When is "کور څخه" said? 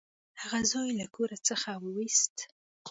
1.15-1.69